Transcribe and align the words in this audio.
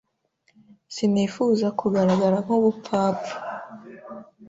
sinifuza 0.93 1.67
kugaragara 1.79 2.37
nk'ubupfapfa. 2.43 3.35